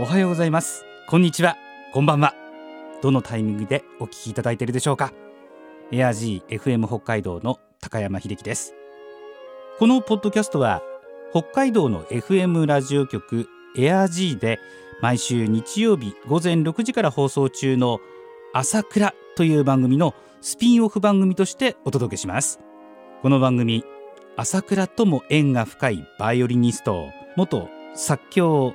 [0.00, 0.84] おはようございます。
[1.08, 1.56] こんにちは。
[1.92, 2.32] こんばんは。
[3.02, 5.12] どのタイミングでお聞きいただいているでしょうか。
[5.90, 8.76] エアジー FM 北海道の高山秀樹です。
[9.80, 10.82] このポッドキャストは
[11.32, 14.60] 北海道の FM ラジオ局エアジーで
[15.02, 17.98] 毎週日曜日午前6時から放送中の
[18.54, 22.60] 朝倉という番組のスピンオフ番組としてお届けします。
[23.20, 23.82] この番組
[24.36, 28.74] 朝倉とも縁が深いバイオリニスト元作協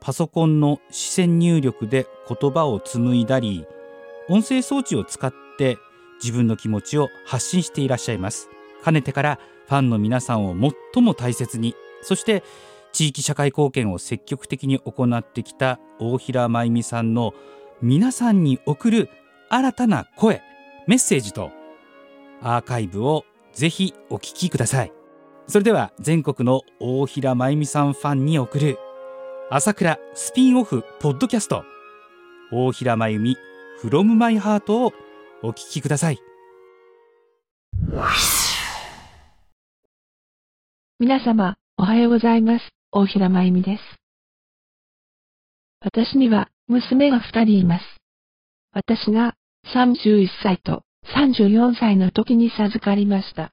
[0.00, 3.66] パソコンの視線入力で言葉を紡いだり
[4.28, 5.78] 音声装置を使って
[6.22, 8.48] 自分の気持ちを発信していらっしゃいます。
[8.82, 12.42] かねてからファンの皆さんを最も大切にそして
[12.92, 17.34] 地域社会貢献を積極的に行ってきた大平真由美さんの
[17.82, 19.10] 皆さんに送る
[19.48, 20.42] 新たな声
[20.86, 21.50] メッセージと
[22.42, 24.92] アーカイブをぜひお聞きください。
[25.46, 28.78] それでは全国の大平真由美さんファンに送る
[29.52, 31.64] 朝倉スピンオフポッドキャスト
[32.52, 33.36] 大平真由美
[33.82, 34.92] from my heart を
[35.42, 36.20] お聞きください
[41.00, 42.68] 皆様、おはようございます。
[42.92, 43.82] 大平真由美です。
[45.80, 47.84] 私には娘が二人います。
[48.72, 49.34] 私が
[49.74, 50.84] 31歳と
[51.16, 53.50] 34歳の時に授かりました。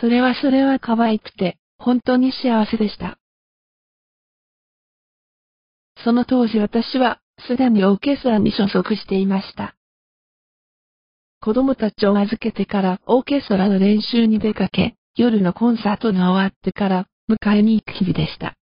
[0.00, 3.18] それはそれは可愛くて、本当に幸せでした。
[6.02, 9.76] その当時私は、すでにオーケストラに所属していました。
[11.40, 18.54] 子供たちを預けてからオーケストラの練習に出かけ、夜のコンサートが終わってから迎えに行く日々でした。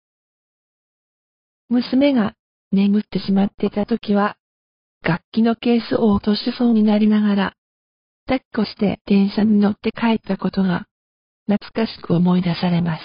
[1.70, 2.34] 娘が
[2.72, 4.36] 眠ってしまっていた時は、
[5.04, 7.54] 楽器のケースを落としそうになりながら、
[8.26, 10.86] 抱っこして電車に乗って帰ったことが、
[11.48, 13.04] 懐かしく思い出されます。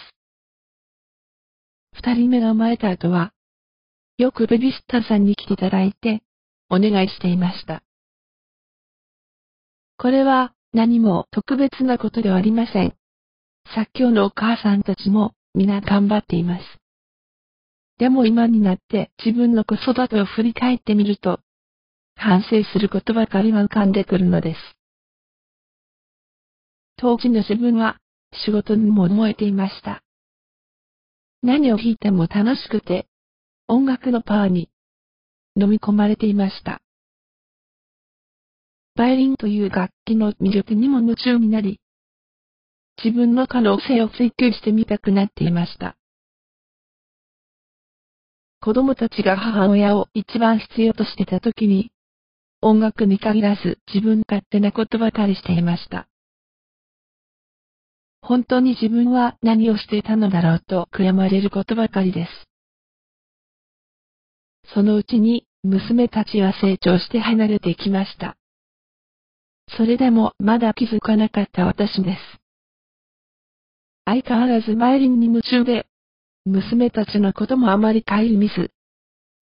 [1.93, 3.33] 二人目が生まれた後は、
[4.19, 6.23] よくベビーシッタさんに来ていただいて、
[6.71, 7.83] お願いしていました。
[9.99, 12.95] これは何も特別なことではありません。
[13.75, 16.65] 作協のお母さんたちも皆頑張っています。
[17.99, 21.41] でも今になって自分の子育てを振り返ってみると、
[22.15, 24.61] 反省することばかりが浮かんでくるのです。
[26.97, 27.99] 当時の自分は
[28.33, 30.03] 仕事にも燃えていました。
[31.43, 33.07] 何を弾いても楽しくて、
[33.69, 34.71] 音楽のパワーに
[35.61, 36.81] 飲み込まれていました。
[38.95, 41.81] バイリンという楽器の魅力にも夢中になり、
[43.03, 45.97] 自分の可能性を追求してみたくなっていました。
[48.61, 51.91] 子供たちが母親を一番必要としてた時に、
[52.63, 56.09] 音楽に限らず自分勝手なことばかりしていました。
[58.23, 62.31] 本当に自分は何をしていたのだろうと悔やまれることばかりです。
[64.75, 68.37] そのうちに娘たちは成長して離れてきました。
[69.77, 72.41] それでもまだ気づかなかった私です。
[74.05, 75.87] 相変わらずバイリンに夢中で、
[76.45, 78.71] 娘たちのこともあまり顧みず、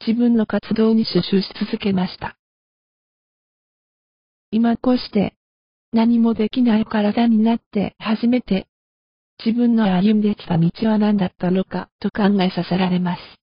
[0.06, 2.38] 自分の活動に集中し続けました。
[4.50, 5.34] 今こうして、
[5.92, 8.66] 何もできない体になって初めて、
[9.44, 13.43] 自分の歩んできた道は何だったのかと考えさせられます。